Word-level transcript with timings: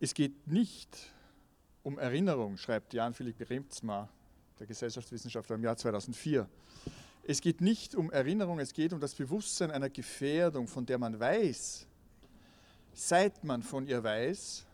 Es 0.00 0.14
geht 0.14 0.46
nicht 0.46 0.96
um 1.82 1.98
Erinnerung, 1.98 2.56
schreibt 2.56 2.94
Jan 2.94 3.14
Philipp 3.14 3.50
Remzma, 3.50 4.08
der 4.60 4.68
Gesellschaftswissenschaftler 4.68 5.56
im 5.56 5.64
Jahr 5.64 5.76
2004. 5.76 6.48
Es 7.24 7.40
geht 7.40 7.60
nicht 7.60 7.96
um 7.96 8.12
Erinnerung, 8.12 8.60
es 8.60 8.72
geht 8.72 8.92
um 8.92 9.00
das 9.00 9.14
Bewusstsein 9.16 9.72
einer 9.72 9.90
Gefährdung, 9.90 10.68
von 10.68 10.86
der 10.86 10.98
man 10.98 11.18
weiß, 11.18 11.84
seit 12.94 13.42
man 13.42 13.64
von 13.64 13.88
ihr 13.88 14.02
weiß, 14.02 14.64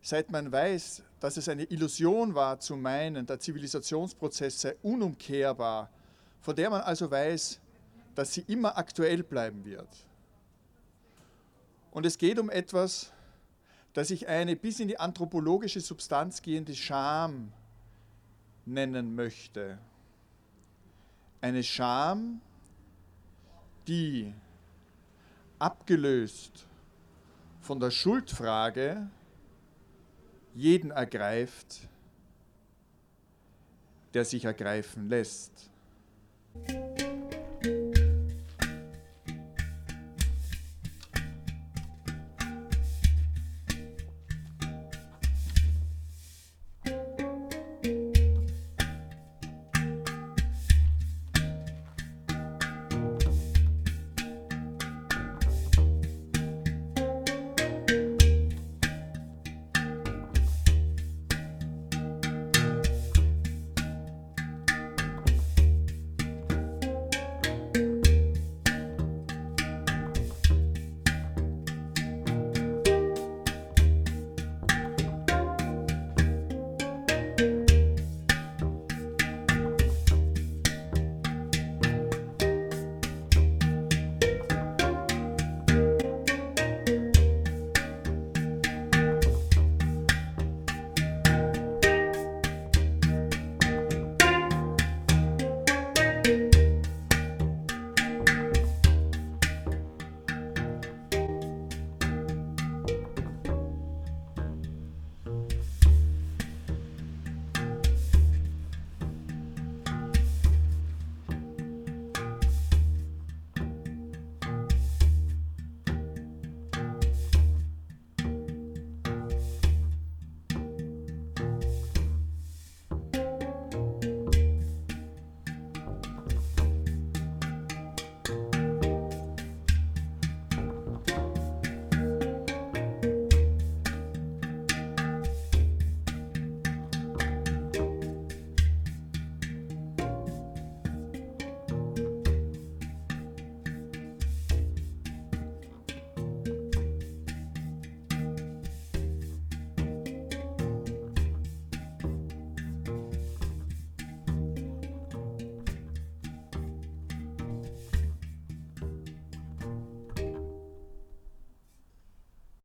seit 0.00 0.30
man 0.30 0.50
weiß, 0.50 1.02
dass 1.20 1.36
es 1.36 1.46
eine 1.50 1.64
Illusion 1.64 2.34
war 2.34 2.58
zu 2.60 2.76
meinen, 2.76 3.26
der 3.26 3.38
Zivilisationsprozess 3.38 4.62
sei 4.62 4.76
unumkehrbar, 4.82 5.90
von 6.40 6.56
der 6.56 6.70
man 6.70 6.80
also 6.80 7.10
weiß, 7.10 7.60
dass 8.14 8.32
sie 8.32 8.44
immer 8.46 8.78
aktuell 8.78 9.22
bleiben 9.22 9.66
wird. 9.66 9.88
Und 11.90 12.06
es 12.06 12.16
geht 12.16 12.38
um 12.38 12.48
etwas, 12.48 13.12
das 13.98 14.12
ich 14.12 14.28
eine 14.28 14.54
bis 14.54 14.78
in 14.78 14.86
die 14.86 15.00
anthropologische 15.00 15.80
Substanz 15.80 16.40
gehende 16.40 16.72
Scham 16.72 17.52
nennen 18.64 19.16
möchte. 19.16 19.76
Eine 21.40 21.64
Scham, 21.64 22.40
die 23.88 24.32
abgelöst 25.58 26.64
von 27.60 27.80
der 27.80 27.90
Schuldfrage 27.90 29.10
jeden 30.54 30.92
ergreift, 30.92 31.88
der 34.14 34.24
sich 34.24 34.44
ergreifen 34.44 35.08
lässt. 35.08 35.70